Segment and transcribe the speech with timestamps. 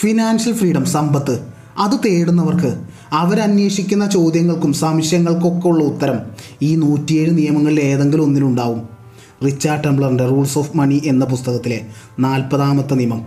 [0.00, 1.34] Financial freedom സമ്പത്ത്.
[1.78, 2.70] അത് തേടുന്നവർക്ക്
[3.12, 6.18] അവരന്വേഷിക്കുന്ന ചോദ്യങ്ങൾക്കും സംശയങ്ങൾക്കൊക്കെ ഉള്ള ഉത്തരം
[6.62, 8.88] ഈ നൂറ്റിയേഴ് നിയമങ്ങളിൽ ഏതെങ്കിലും ഒന്നിലുണ്ടാവും.
[9.44, 11.86] റിച്ചാർഡ് ടെംബ്ലറിന്റെ റൂൾസ് ഓഫ് മണി എന്ന പുസ്തകത്തിലെ
[12.20, 13.26] നാൽപ്പതാമത്തെ നിയമം.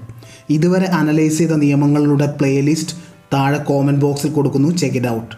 [0.49, 2.95] ഇതുവരെ അനലൈസ് ചെയ്ത നിയമങ്ങളുടെ പ്ലേലിസ്റ്റ്
[3.33, 4.69] താഴെ കോമന്റ് ബോക്സിൽ കൊടുക്കുന്നു.
[4.77, 5.35] Check it out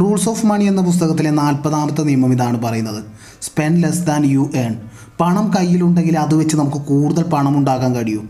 [0.00, 3.04] rules of money എന്ന പുസ്തകത്തിലെ നാൽപ്പതാമത്തെ നിയമം ഇതാണ് പറയുന്നത്.
[3.42, 4.74] Spend less than you earn
[5.20, 8.22] പണം കയ്യിലുണ്ടെങ്കിൽ അത് വെച്ച് നമുക്ക് കൂടുതൽ പണം ഉണ്ടാക്കാൻ കഴിയൂ.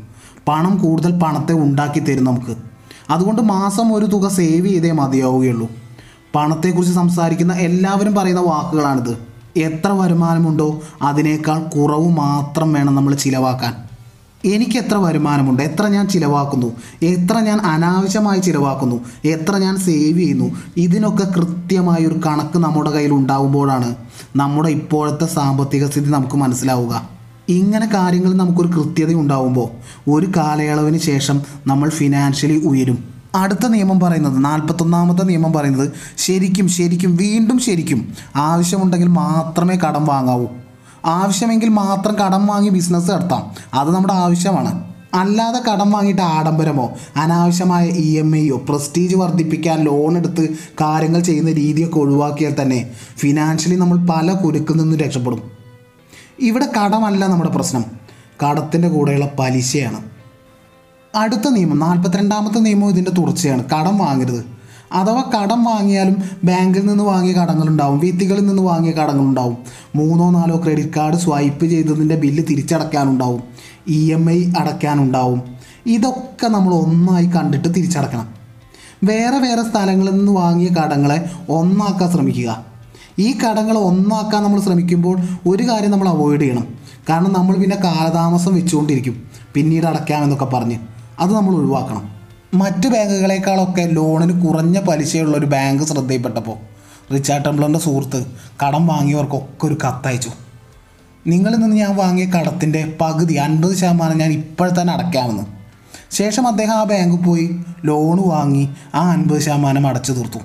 [0.49, 2.57] പണം കൂടുതൽ പണത്തെ ഉണ്ടാക്കി തരും നമുക്ക്.
[3.11, 5.71] അതുകൊണ്ട് മാസം ഒരു തുക സേവ് ചെയ്തേ മതിയാവുകയുള്ളൂ.
[6.35, 9.19] പണത്തെക്കുറിച്ച് സംസാരിക്കുന്ന എല്ലാവരും പറയുന്ന വാക്കുകളാണിത്.
[9.57, 13.75] എത്ര വരുമാനമുണ്ടോ അതിനേക്കാൾ കുറവ് മാത്രം വേണം നമ്മൾ ചിലവാക്കാൻ.
[14.45, 15.63] എനിക്ക് എത്ര വരുമാനമുണ്ട്?
[15.63, 16.73] എത്ര ഞാൻ ചിലവാക്കുന്നു?
[17.03, 19.05] എത്ര ഞാൻ അനാവശ്യമായി ചിലവാക്കുന്നു?
[19.25, 20.57] എത്ര ഞാൻ സേവ് ചെയ്യുന്നു?
[20.77, 23.97] ഇതിനൊക്കെ കൃത്യമായ ഒരു കണക്ക് നമ്മുടെ കയ്യിൽ ഉണ്ടാകുമ്പോഴാണ്
[24.37, 27.16] നമ്മുടെ ഇപ്പോഴത്തെ സാമ്പത്തിക സ്ഥിതി നമുക്ക് മനസ്സിലാവുക.
[27.49, 29.69] ഇങ്ങനെ കാര്യങ്ങൾ നമുക്കൊരു കൃത്യത ഉണ്ടാവുമ്പോൾ
[30.11, 33.17] ഒരു കാലയളവിന് ശേഷം നമ്മൾ ഫിനാൻഷ്യലി ഉയരും.
[33.35, 40.47] അടുത്ത നിയമം പറയുന്നത് നാൽപ്പത്തൊന്നാമത്തെ നിയമം പറയുന്നത് ശരിക്കും ശരിക്കും വീണ്ടും ശരിക്കും ആവശ്യമുണ്ടെങ്കിൽ മാത്രമേ കടം വാങ്ങാവൂ.
[41.07, 43.51] ആവശ്യമെങ്കിൽ മാത്രം കടം വാങ്ങി ബിസിനസ് നടത്താം.
[43.75, 44.85] അത് നമ്മുടെ ആവശ്യമാണ്.
[45.15, 50.49] അല്ലാതെ കടം വാങ്ങിയിട്ട് ആഡംബരമോ അനാവശ്യമായ ഇ എം ഐയോ പ്രസ്റ്റീജ് വർദ്ധിപ്പിക്കാൻ ലോൺ എടുത്ത്
[50.81, 55.56] കാര്യങ്ങൾ ചെയ്യുന്ന രീതിയൊക്കെ ഒഴിവാക്കിയാൽ തന്നെ ഫിനാൻഷ്യലി നമ്മൾ പല കുരുക്കിൽ നിന്നും രക്ഷപ്പെടും.
[56.41, 57.85] ഇവിടെ കടമല്ല നമ്മുടെ പ്രശ്നം.
[58.45, 60.01] കടത്തിന്റെ കൂടെയുള്ള പലിശയാണ്.
[61.15, 63.65] അടുത്ത നിയമം നാൽപ്പത്തിരണ്ടാമത്തെ നിയമം ഇതിന്റെ തുടർച്ചയാണ്.
[63.65, 64.45] കടം വാങ്ങരുത്.
[64.93, 69.59] അഥവാ കടം വാങ്ങിയാലും ബാങ്കിൽ നിന്ന് വാങ്ങിയ കടങ്ങളുണ്ടാവും വ്യക്തികളിൽ നിന്ന് വാങ്ങിയ കടങ്ങളുണ്ടാവും.
[69.95, 73.43] മൂന്നോ നാലോ ക്രെഡിറ്റ് കാർഡ് സ്വൈപ്പ് ചെയ്തതിന്റെ ബില്ല് തിരിച്ചടയ്ക്കാനുണ്ടാവും.
[73.89, 75.43] ഇ എം ഐ അടയ്ക്കാനുണ്ടാവും.
[75.87, 78.29] ഇതൊക്കെ നമ്മൾ ഒന്നായി കണ്ടിട്ട് തിരിച്ചടക്കണം
[79.05, 82.76] വേറെ വേറെ സ്ഥലങ്ങളിൽ നിന്ന് വാങ്ങിയ കടങ്ങളെ ഒന്നാക്കാൻ ശ്രമിക്കുക.
[83.19, 86.67] ഈ കടങ്ങൾ ഒന്നാക്കാൻ നമ്മൾ ശ്രമിക്കുമ്പോൾ ഒരു കാര്യം നമ്മൾ അവോയ്ഡ് ചെയ്യണം.
[87.09, 89.31] കാരണം നമ്മൾ പിന്നെ കാലതാമസം വെച്ചുകൊണ്ടിരിക്കും.
[89.55, 90.79] പിന്നീട് അടയ്ക്കാമെന്നൊക്കെ പറഞ്ഞ്.
[91.21, 92.17] അത് നമ്മൾ ഒഴിവാക്കണം.
[92.55, 96.57] മറ്റ് ബാങ്കുകളെക്കാളൊക്കെ ലോണിന് കുറഞ്ഞ പലിശയുള്ള ഒരു ബാങ്ക് ശ്രദ്ധയിൽപ്പെട്ടപ്പോൾ
[97.15, 98.27] റിച്ചാർഡ് ടെംബ്ലറിന്റെ സുഹൃത്ത്
[98.67, 100.31] കടം വാങ്ങിയവർക്കൊക്കെ ഒരു കത്തയച്ചു.
[101.27, 105.43] നിങ്ങളിൽ നിന്ന് ഞാൻ വാങ്ങിയ കടത്തിന്റെ പകുതി അൻപത് ശതമാനം ഞാൻ ഇപ്പോൾ തന്നെ അടയ്ക്കാമെന്ന്.
[106.11, 110.39] ശേഷം അദ്ദേഹം ആ ബാങ്കിൽ പോയി ലോൺ വാങ്ങി ആ അൻപത് ശതമാനം അടച്ചു തീർത്തു.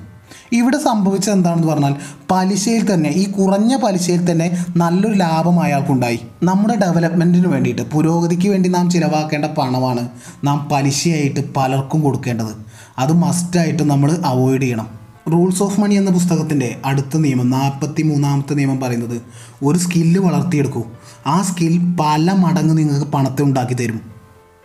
[0.51, 1.95] ഇവിടെ സംഭവിച്ചത് എന്താണെന്ന് പറഞ്ഞാൽ
[2.31, 6.19] പലിശയിൽ തന്നെ ഈ കുറഞ്ഞ പലിശയിൽ തന്നെ നല്ലൊരു ലാഭം അയാൾക്കുണ്ടായി.
[6.43, 10.09] നമ്മുടെ ഡെവലപ്മെന്റിന് വേണ്ടിയിട്ട് പുരോഗതിക്ക് വേണ്ടി നാം ചിലവാക്കേണ്ട പണമാണ്
[10.43, 12.65] നാം പലിശയായിട്ട് പലർക്കും കൊടുക്കേണ്ടത്.
[12.97, 14.87] അത് മസ്റ്റായിട്ട് നമ്മൾ അവോയ്ഡ് ചെയ്യണം.
[15.31, 19.21] റൂൾസ് ഓഫ് മണി എന്ന പുസ്തകത്തിന്റെ അടുത്ത നിയമം നാൽപ്പത്തി മൂന്നാമത്തെ നിയമം പറയുന്നത്
[19.63, 20.83] ഒരു സ്കില്ല് വളർത്തിയെടുക്കൂ.
[21.27, 24.01] ആ സ്കിൽ പല മടങ്ങ് നിങ്ങൾക്ക് പണത്തെ ഉണ്ടാക്കി തരും.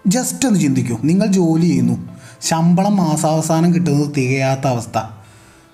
[0.07, 2.09] ജസ്റ്റ് ഒന്ന് ചിന്തിക്കൂ നിങ്ങൾ ജോലി ചെയ്യുന്നു
[2.43, 5.16] ശമ്പളം മാസാവസാനം കിട്ടുന്നത് തികയാത്ത അവസ്ഥ.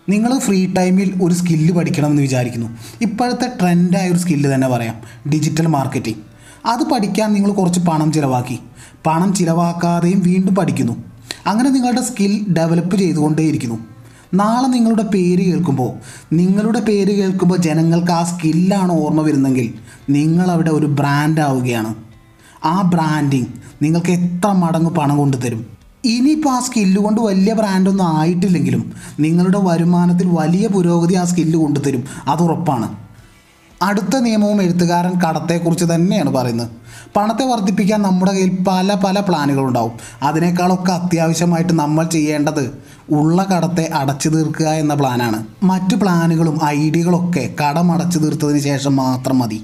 [0.09, 2.67] നിങ്ങൾ ഫ്രീ ടൈമിൽ ഒരു സ്കില്ല് പഠിക്കണമെന്ന് വിചാരിക്കുന്നു.
[3.01, 4.95] ഇപ്പോഴത്തെ ട്രെൻഡായ ഒരു സ്കില്ല് തന്നെ പറയാം.
[5.31, 6.19] ഡിജിറ്റൽ മാർക്കറ്റിംഗ്
[6.67, 8.59] അത് പഠിക്കാൻ നിങ്ങൾ കുറച്ച് പണം ചിലവാക്കി.
[9.07, 11.05] പണം ചിലവാക്കാതെയും വീണ്ടും പഠിക്കുന്നു.
[11.47, 13.79] അങ്ങനെ നിങ്ങളുടെ സ്കിൽ ഡെവലപ്പ് ചെയ്തുകൊണ്ടേയിരിക്കുന്നു.
[14.35, 15.93] നാളെ നിങ്ങളുടെ പേര് കേൾക്കുമ്പോൾ
[16.35, 19.75] നിങ്ങളുടെ പേര് കേൾക്കുമ്പോൾ ജനങ്ങൾക്ക് ആ സ്കില്ലാണ് ഓർമ്മ വരുന്നെങ്കിൽ
[20.11, 21.95] നിങ്ങളവിടെ ഒരു ബ്രാൻഡ് ആവുകയാണ്.
[22.65, 23.47] ആ ബ്രാൻഡിങ്
[23.83, 30.27] നിങ്ങൾക്ക് എത്ര മടങ്ങ് പണം കൊണ്ട് തരും ഇനിയിപ്പോൾ ആ സ്കില്ല് കൊണ്ട് വലിയ ബ്രാൻഡൊന്നും ആയിട്ടില്ലെങ്കിലും നിങ്ങളുടെ വരുമാനത്തിൽ
[30.27, 32.05] വലിയ പുരോഗതി ആ സ്കില്ല് കൊണ്ടുതരും.
[32.29, 32.95] അത് ഉറപ്പാണ്.
[33.83, 36.69] അടുത്ത നിയമവും എഴുത്തുകാരൻ കടത്തെക്കുറിച്ച് തന്നെയാണ് പറയുന്നത്.
[37.17, 39.93] പണത്തെ വർദ്ധിപ്പിക്കാൻ നമ്മുടെ കയ്യിൽ പല പല പ്ലാനുകളുണ്ടാവും.
[40.23, 42.79] അതിനേക്കാളൊക്കെ അത്യാവശ്യമായിട്ട് നമ്മൾ ചെയ്യേണ്ടത്
[43.11, 45.45] ഉള്ള കടത്തെ അടച്ചു തീർക്കുക എന്ന പ്ലാനാണ്.
[45.63, 49.63] മറ്റു പ്ലാനുകളും ഐഡിയകളൊക്കെ കടം അടച്ചു തീർത്തതിന് ശേഷം മാത്രം മതി.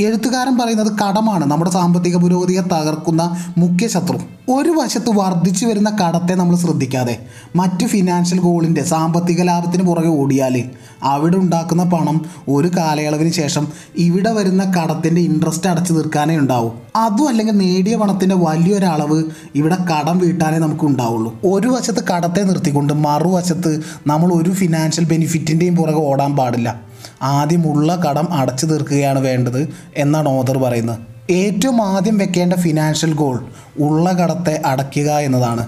[0.00, 1.44] എഴുത്തുകാരൻ പറയുന്നത് കടമാണ്.
[1.50, 4.18] നമ്മുടെ സാമ്പത്തിക പുരോഗതിയെ തകർക്കുന്ന മുഖ്യ ശത്രു.
[4.50, 7.18] ഒരു വശത്ത് വർദ്ധിച്ചു വരുന്ന കടത്തെ നമ്മൾ ശ്രദ്ധിക്കാതെ
[7.56, 10.64] മറ്റ് ഫിനാൻഷ്യൽ ഗോളിന്റെ സാമ്പത്തിക ലാഭത്തിന് പുറകെ ഓടിയാൽ
[11.02, 16.72] അവിടെ ഉണ്ടാക്കുന്ന പണം ഒരു കാലയളവിന് ശേഷം ഇവിടെ വരുന്ന കടത്തിന്റെ ഇൻട്രസ്റ്റ് അടച്ചു തീർക്കാനേ ഉണ്ടാവും.
[16.96, 19.24] അതും അല്ലെങ്കിൽ നേടിയ പണത്തിന്റെ വലിയൊരളവ്
[19.54, 21.40] ഇവിടെ കടം വീട്ടാനേ നമുക്ക് ഉണ്ടാവുള്ളൂ.
[21.44, 26.89] ഒരു വശത്ത് കടത്തെ നിർത്തിക്കൊണ്ട് മറുവശത്ത് നമ്മൾ ഒരു ഫിനാൻഷ്യൽ ബെനിഫിറ്റിന്റെയും പുറകെ ഓടാൻ പാടില്ല.
[27.22, 30.98] ആദ്യമുള്ള കടം അടച്ചു തീർക്കുകയാണ് വേണ്ടത് എന്നാണ് ഓദർ പറയുന്നത്.
[31.30, 33.44] ഏറ്റവും ആദ്യം വെക്കേണ്ട ഫിനാൻഷ്യൽ ഗോൾ
[33.78, 35.66] ഉള്ള കടത്തെ അടയ്ക്കുക എന്നതാണ്.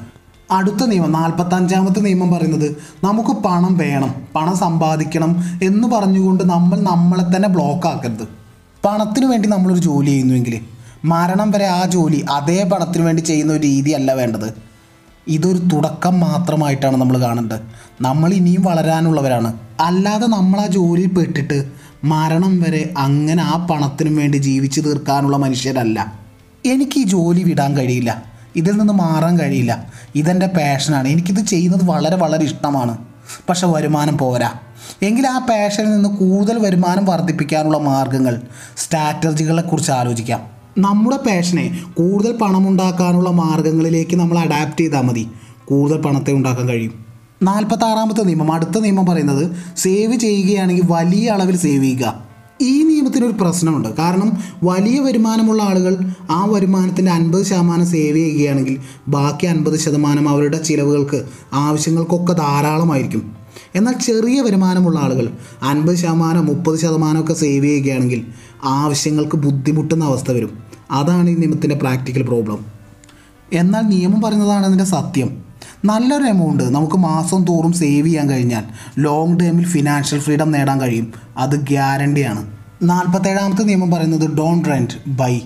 [0.51, 7.49] അടുത്ത നിയമം നാൽപ്പത്തഞ്ചാമത്തെ നിയമം പറയുന്നത് നമുക്ക് പണം വേണം പണം സമ്പാദിക്കണം എന്ന് പറഞ്ഞുകൊണ്ട് നമ്മൾ നമ്മളെ തന്നെ
[7.49, 8.29] ബ്ലോക്ക് ആക്കരുത്.
[8.85, 10.61] പണത്തിന് വേണ്ടി നമ്മളൊരു ജോലി ചെയ്യുന്നുവെങ്കിൽ
[11.05, 14.72] മരണം വരെ ആ ജോലി അതേ പണത്തിന് വേണ്ടി ചെയ്യുന്ന ഒരു രീതിയല്ല വേണ്ടത്.
[15.29, 17.61] ഇതൊരു തുടക്കം മാത്രമായിട്ടാണ് നമ്മൾ കാണേണ്ടത്
[18.01, 19.55] നമ്മൾ ഇനിയും വളരാനുള്ളവരാണ്.
[19.81, 21.73] അല്ലാതെ നമ്മൾ ആ ജോലിയിൽ പെട്ടിട്ട്
[22.05, 26.15] മരണം വരെ അങ്ങനെ ആ പണത്തിനും വേണ്ടി ജീവിച്ചു തീർക്കാനുള്ള മനുഷ്യരല്ല.
[26.67, 28.25] എനിക്ക് ഈ ജോലി വിടാൻ കഴിയില്ല.
[28.57, 29.93] ഇതിൽ നിന്ന് മാറാൻ കഴിയില്ല.
[30.15, 31.09] ഇതെന്റെ പാഷനാണ്.
[31.09, 32.99] എനിക്കിത് ചെയ്യുന്നത് വളരെ വളരെ ഇഷ്ടമാണ്.
[33.49, 34.53] പക്ഷെ വരുമാനം പോരാ.
[35.03, 38.43] എങ്കിൽ ആ പാഷനിൽ നിന്ന് കൂടുതൽ വരുമാനം വർദ്ധിപ്പിക്കാനുള്ള മാർഗങ്ങൾ
[38.77, 40.52] സ്ട്രാറ്റജികളെക്കുറിച്ച് ആലോചിക്കാം.
[40.79, 45.29] നമ്മുടെ പാഷനെ കൂടുതൽ പണമുണ്ടാക്കാനുള്ള മാർഗങ്ങളിലേക്ക് നമ്മൾ അഡാപ്റ്റ് ചെയ്താൽ മതി.
[45.65, 46.93] കൂടുതൽ പണത്തെ ഉണ്ടാക്കാൻ കഴിയും.
[47.43, 52.23] നാൽപ്പത്താറാമത്തെ നിയമം അടുത്ത നിയമം പറയുന്നത് സേവ് ചെയ്യുകയാണെങ്കിൽ വലിയ അളവിൽ സേവ് ചെയ്യുക.
[52.61, 53.89] ഈ നിയമത്തിനൊരു പ്രശ്നമുണ്ട്.
[53.89, 54.33] കാരണം
[54.65, 55.97] വലിയ വരുമാനമുള്ള ആളുകൾ
[56.31, 58.79] ആ വരുമാനത്തിന്റെ അൻപത് ശതമാനം സേവ് ചെയ്യുകയാണെങ്കിൽ
[59.09, 63.43] ബാക്കി അൻപത് ശതമാനം അവരുടെ ചിലവുകൾക്ക് ആവശ്യങ്ങൾക്കൊക്കെ ധാരാളമായിരിക്കും.
[63.75, 65.33] എന്നാൽ ചെറിയ വരുമാനമുള്ള ആളുകൾ
[65.63, 68.27] അൻപത് ശതമാനം മുപ്പത് ശതമാനമൊക്കെ സേവ് ചെയ്യുകയാണെങ്കിൽ
[68.65, 70.63] ആവശ്യങ്ങൾക്ക് ബുദ്ധിമുട്ടുന്ന അവസ്ഥ വരും.
[70.91, 72.67] അതാണ് ഈ നിയമത്തിന്റെ പ്രാക്ടിക്കൽ പ്രോബ്ലം.
[73.53, 75.43] എന്നാൽ നിയമം പറയുന്നതാണ് അതിന്റെ സത്യം.
[75.85, 78.65] നല്ലൊരു എമൗണ്ട് നമുക്ക് മാസം തോറും സേവ് ചെയ്യാൻ കഴിഞ്ഞാൽ
[78.99, 81.13] ലോങ് ടേമിൽ ഫിനാൻഷ്യൽ ഫ്രീഡം നേടാൻ കഴിയും.
[81.37, 82.51] അത് ഗ്യാരണ്ടിയാണ്
[82.83, 85.41] നാൽപ്പത്തേഴാമത്തെ നിയമം പറയുന്നത് ഡോണ്ട് റെന്റ് ബൈ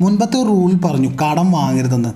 [0.00, 2.08] മുൻപത്തെ റൂളിൽ പറഞ്ഞു കടം വാങ്ങരുതെന്ന്.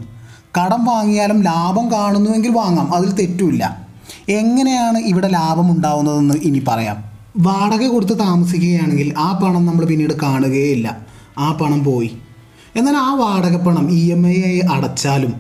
[0.61, 3.87] കടം വാങ്ങിയാലും ലാഭം കാണുന്നുവെങ്കിൽ വാങ്ങാം അതിൽ തെറ്റുമില്ല.
[4.29, 7.16] എങ്ങനെയാണ് ഇവിടെ ലാഭം ഉണ്ടാവുന്നതെന്ന് ഇനി പറയാം.
[7.39, 11.07] വാടക കൊടുത്ത് താമസിക്കുകയാണെങ്കിൽ ആ പണം നമ്മൾ പിന്നീട് കാണുകയില്ല
[11.39, 12.11] ആ പണം പോയി.
[12.77, 15.35] എന്നാൽ ആ വാടക പണം ഇ എം ഐ ആയി അടച്ചാലും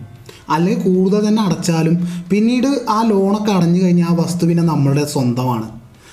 [0.48, 5.68] അല്ലെങ്കിൽ കൂടുതൽ തന്നെ അടച്ചാലും പിന്നീട് ആ ലോണൊക്കെ അടഞ്ഞു കഴിഞ്ഞാൽ ആ വസ്തു പിന്നെ നമ്മളുടെ സ്വന്തമാണ്.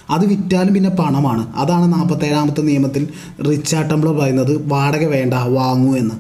[0.10, 1.54] അത് വിറ്റാലും പിന്നെ പണമാണ്.
[1.56, 3.08] അതാണ് നാൽപ്പത്തേഴാമത്തെ നിയമത്തിൽ
[3.50, 6.16] റിച്ച് ആട്ടംബ്ലർ പറയുന്നത് വാടക വേണ്ട വാങ്ങൂ എന്ന്.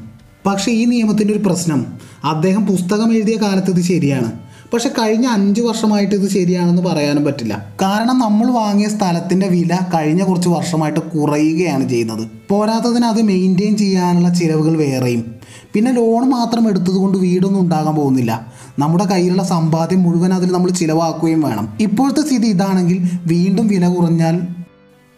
[0.46, 1.86] പക്ഷേ ഈ നിയമത്തിന്റെ ഒരു പ്രശ്നം
[2.24, 4.43] അദ്ദേഹം പുസ്തകം എഴുതിയ കാലത്ത് ഇത് ശരിയാണ്.
[4.74, 7.66] പക്ഷെ കഴിഞ്ഞ അഞ്ച് വർഷമായിട്ട് ഇത് ശരിയാണെന്ന് പറയാനും പറ്റില്ല.
[7.82, 12.28] കാരണം നമ്മൾ വാങ്ങിയ സ്ഥലത്തിന്റെ വില കഴിഞ്ഞ കുറച്ച് വർഷമായിട്ട് കുറയുകയാണ് ചെയ്യുന്നത്.
[12.50, 15.36] പോരാത്തതിന് അത് മെയിന്റെയിൻ ചെയ്യാനുള്ള ചിലവുകൾ വേറെയും.
[15.74, 18.54] പിന്നെ ലോൺ മാത്രം എടുത്തതുകൊണ്ട് വീടൊന്നും ഉണ്ടാകാൻ പോകുന്നില്ല.
[18.80, 21.74] നമ്മുടെ കയ്യിലുള്ള സമ്പാദ്യം മുഴുവൻ അതിൽ നമ്മൾ ചിലവാക്കുകയും വേണം.
[21.80, 24.42] ഇപ്പോഴത്തെ സ്ഥിതി ഇതാണെങ്കിൽ വീണ്ടും വില കുറഞ്ഞാൽ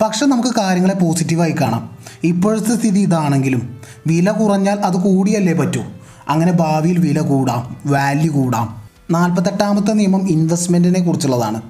[0.01, 1.89] പക്ഷെ നമുക്ക് കാര്യങ്ങളെ പോസിറ്റീവായി കാണാം.
[2.23, 5.81] ഇപ്പോഴത്തെ സ്ഥിതി ഇതാണെങ്കിലും വില കുറഞ്ഞാൽ അത് കൂടിയല്ലേ പറ്റൂ.
[6.29, 8.84] അങ്ങനെ ഭാവിയിൽ വില കൂടാം വാല്യൂ കൂടാം.
[9.11, 11.61] നാൽപ്പത്തെട്ടാമത്തെ നിയമം ഇൻവെസ്റ്റ്മെന്റിനെ കുറിച്ചുള്ളതാണ്.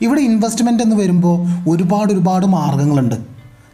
[0.00, 3.14] ഇവിടെ ഇൻവെസ്റ്റ്മെന്റ് എന്ന് വരുമ്പോൾ ഒരുപാട് ഒരുപാട് മാർഗങ്ങളുണ്ട്.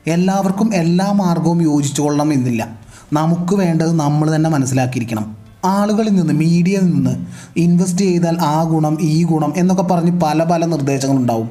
[0.06, 2.68] എല്ലാവർക്കും എല്ലാ മാർഗവും യോജിച്ചു കൊള്ളണം എന്നില്ല.
[3.12, 5.36] നമുക്ക് വേണ്ടത് നമ്മൾ തന്നെ മനസ്സിലാക്കിയിരിക്കണം.
[5.64, 7.26] ആളുകളിൽ നിന്ന് മീഡിയയിൽ നിന്ന്
[7.56, 11.50] ഇൻവെസ്റ്റ് ചെയ്താൽ ആ ഗുണം ഈ ഗുണം എന്നൊക്കെ പറഞ്ഞ് പല പല നിർദ്ദേശങ്ങളുണ്ടാവും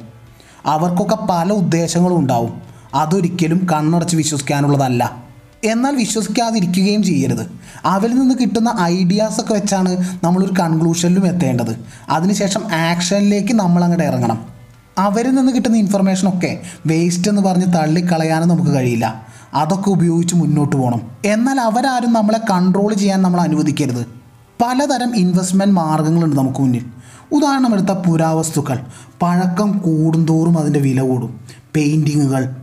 [0.65, 2.61] അവർക്കൊക്കെ പല ഉദ്ദേശങ്ങളും ഉണ്ടാവും.
[2.95, 5.26] അതൊരിക്കലും കണ്ണടച്ച് വിശ്വസിക്കാനുള്ളതല്ല.
[5.63, 7.51] എന്നാൽ വിശ്വസിക്കാതിരിക്കുകയും ചെയ്യരുത്.
[7.85, 11.79] അവരിൽ നിന്ന് കിട്ടുന്ന ഐഡിയാസൊക്കെ വെച്ചാണ് നമ്മളൊരു കൺക്ലൂഷനിലും എത്തേണ്ടത്.
[12.09, 14.45] അതിനുശേഷം ആക്ഷനിലേക്ക് നമ്മൾ അങ്ങോട്ട് ഇറങ്ങണം.
[14.97, 19.25] അവരിൽ നിന്ന് കിട്ടുന്ന ഇൻഫർമേഷനൊക്കെ വേസ്റ്റ് എന്ന് പറഞ്ഞ് തള്ളിക്കളയാനും നമുക്ക് കഴിയില്ല.
[19.53, 24.05] അതൊക്കെ ഉപയോഗിച്ച് മുന്നോട്ട് പോകണം എന്നാൽ അവരാരും നമ്മളെ കൺട്രോൾ ചെയ്യാൻ നമ്മൾ അനുവദിക്കരുത്.
[24.65, 26.85] പലതരം ഇൻവെസ്റ്റ്മെന്റ് മാർഗങ്ങളുണ്ട് നമുക്ക് മുന്നിൽ.
[27.31, 28.79] ഉദാഹരണമെടുത്ത പുരാവസ്തുക്കൾ.
[29.21, 31.39] പഴക്കം കൂടുന്തോറും അതിന്റെ വില കൂടും.
[31.75, 32.55] പെയിന്റിങ്ങുകൾ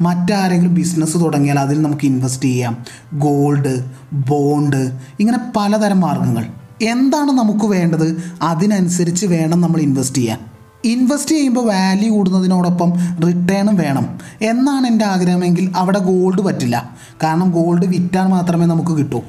[0.00, 2.84] മറ്റാരെങ്കിലും ബിസിനസ് തുടങ്ങിയാൽ അതിൽ നമുക്ക് ഇൻവെസ്റ്റ് ചെയ്യാം.
[3.14, 6.46] ഗോൾഡ് ബോണ്ട് ഇങ്ങനെ പലതരം മാർഗങ്ങൾ
[6.82, 8.22] എന്താണ് നമുക്ക് വേണ്ടത്?
[8.42, 10.38] അതിനനുസരിച്ച് വേണം നമ്മൾ ഇൻവെസ്റ്റ് ചെയ്യാൻ.
[10.84, 12.92] ഇൻവെസ്റ്റ് ചെയ്യുമ്പോൾ വാല്യൂ കൂടുന്നതിനോടൊപ്പം
[13.26, 14.18] റിട്ടേണും വേണം.
[14.42, 16.96] എന്നാണ് എന്റെ ആഗ്രഹമെങ്കിൽ അവിടെ ഗോൾഡ് പറ്റില്ല.
[17.22, 19.20] കാരണം ഗോൾഡ് വിറ്റാൻ മാത്രമേ നമുക്ക് കിട്ടൂ.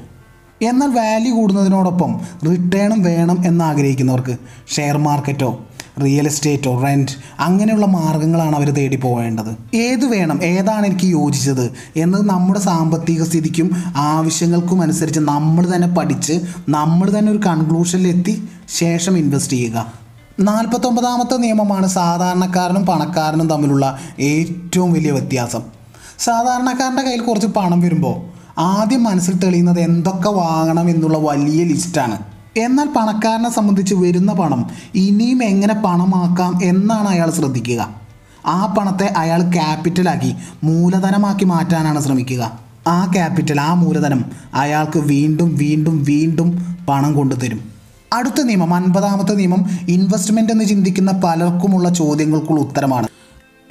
[0.62, 2.20] എന്നാൽ വാല്യൂ കൂടുന്നതിനോടൊപ്പം
[2.50, 4.36] റിട്ടേണും വേണം എന്ന് ആഗ്രഹിക്കുന്നവർക്ക്
[4.76, 5.66] ഷെയർ മാർക്കറ്റോ
[6.04, 10.44] റിയൽ എസ്റ്റേറ്റോ റെന്റ് അങ്ങനെയുള്ള മാർഗങ്ങളാണ് അവർ തേടി പോകേണ്ടത് ഏത് വേണം?
[10.44, 11.72] ഏതാണ് എനിക്ക് യോജിച്ചത്?
[11.96, 19.52] എന്നത് നമ്മുടെ സാമ്പത്തിക സ്ഥിതിക്കും ആവശ്യങ്ങൾക്കും അനുസരിച്ച് നമ്മൾ തന്നെ പഠിച്ച് നമ്മൾ തന്നെ ഒരു കൺക്ലൂഷനിലെത്തി ശേഷം ഇൻവെസ്റ്റ്
[19.52, 19.92] ചെയ്യുക.
[20.40, 25.62] നാൽപ്പത്തൊമ്പതാമത്തെ നിയമമാണ് സാധാരണക്കാരനും പണക്കാരനും തമ്മിലുള്ള ഏറ്റവും വലിയ വ്യത്യാസം.
[26.18, 33.50] സാധാരണക്കാരന്റെ കയ്യിൽ കുറച്ച് പണം വരുമ്പോൾ ആദ്യം മനസ്സിൽ തെളിയുന്നത് എന്തൊക്കെ വാങ്ങണം എന്നുള്ള വലിയ ലിസ്റ്റാണ് എന്നാൽ പണക്കാരനെ
[33.50, 37.94] സംബന്ധിച്ച് വരുന്ന പണം ഇനിയും എങ്ങനെ പണമാക്കാം എന്നാണ് അയാൾ ശ്രദ്ധിക്കുക.
[38.46, 42.58] ആ പണത്തെ അയാൾ ക്യാപിറ്റലാക്കി മൂലധനമാക്കി മാറ്റാനാണ് ശ്രമിക്കുക.
[42.86, 47.60] ആ ക്യാപിറ്റൽ ആ മൂലധനം അയാൾക്ക് വീണ്ടും വീണ്ടും വീണ്ടും പണം കൊണ്ടുതരും.
[48.12, 53.08] അടുത്ത നിയമം അൻപതാമത്തെ നിയമം ഇൻവെസ്റ്റ്മെന്റ് എന്ന് ചിന്തിക്കുന്ന പലർക്കുമുള്ള ചോദ്യങ്ങൾക്കുള്ള ഉത്തരമാണ്.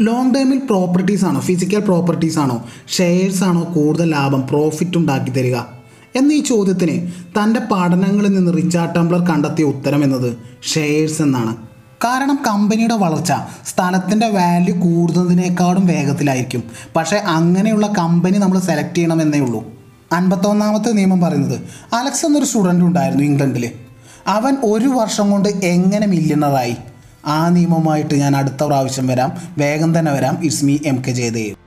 [0.02, 5.58] ലോങ് ടേമിൽ പ്രോപ്പർട്ടീസ് ആണോ ഫിസിക്കൽ പ്രോപ്പർട്ടീസ് ആണോ ഷെയർസ് ആണോ കൂടുതൽ ലാഭം പ്രോഫിറ്റ് ഉണ്ടാക്കി തരിക?
[6.16, 10.38] എന്നീ ചോദ്യത്തിന് തന്റെ പഠനങ്ങളിൽ നിന്ന് റിച്ചാർഡ് ടംബ്ലർ കണ്ടെത്തിയ ഉത്തരം എന്നത്
[10.74, 11.56] ഷെയർസ് എന്നാണ്.
[12.06, 13.34] കാരണം കമ്പനിയുടെ വളർച്ച
[13.66, 16.64] സ്ഥലത്തിന്റെ വാല്യൂ കൂടുന്നതിനേക്കാളും വേഗത്തിലായിരിക്കും.
[16.96, 19.64] പക്ഷേ അങ്ങനെയുള്ള കമ്പനി നമ്മൾ സെലക്ട് ചെയ്യണമെന്നേ ഉള്ളൂ.
[20.12, 21.60] അൻപത്തൊന്നാമത്തെ നിയമം പറയുന്നത്
[21.96, 23.72] അലക്സ് എന്നൊരു സ്റ്റുഡന്റ് ഉണ്ടായിരുന്നു ഇംഗ്ലണ്ടിൽ
[24.28, 26.76] അവൻ ഒരു വർഷം കൊണ്ട് എങ്ങനെ മില്യണറായി
[27.26, 29.32] ആ നിയമമായിട്ട് ഞാൻ അടുത്ത പ്രാവശ്യം വരാം.
[29.58, 30.38] വേഗം തന്നെ വരാം.
[30.44, 31.61] It's me M K Jayadev